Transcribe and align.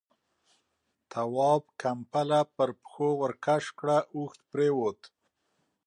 تواب، 1.11 1.63
کمپله 1.81 2.41
پر 2.55 2.69
پښو 2.81 3.09
ورکش 3.21 3.63
کړه، 3.79 3.97
اوږد 4.15 4.41
پرېووت. 4.51 4.99